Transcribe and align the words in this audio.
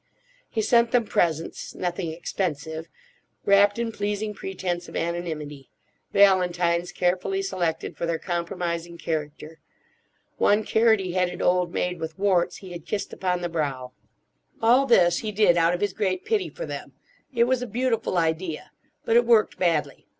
He 0.49 0.63
sent 0.63 0.89
them 0.89 1.05
presents—nothing 1.05 2.11
expensive—wrapped 2.11 3.77
in 3.77 3.91
pleasing 3.91 4.33
pretence 4.33 4.89
of 4.89 4.95
anonymity; 4.95 5.69
valentines 6.11 6.91
carefully 6.91 7.43
selected 7.43 7.95
for 7.95 8.07
their 8.07 8.17
compromising 8.17 8.97
character. 8.97 9.59
One 10.39 10.63
carroty 10.63 11.11
headed 11.13 11.39
old 11.39 11.71
maid 11.71 11.99
with 11.99 12.17
warts 12.17 12.57
he 12.65 12.71
had 12.71 12.87
kissed 12.87 13.13
upon 13.13 13.41
the 13.41 13.47
brow. 13.49 13.91
All 14.59 14.87
this 14.87 15.19
he 15.19 15.31
did 15.31 15.55
out 15.55 15.75
of 15.75 15.81
his 15.81 15.93
great 15.93 16.25
pity 16.25 16.49
for 16.49 16.65
them. 16.65 16.93
It 17.31 17.43
was 17.43 17.61
a 17.61 17.67
beautiful 17.67 18.17
idea, 18.17 18.71
but 19.05 19.15
it 19.15 19.25
worked 19.27 19.59
badly. 19.59 20.07